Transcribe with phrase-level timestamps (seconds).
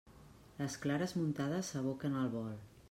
[0.61, 2.57] Les clares muntades s'aboquen al bol.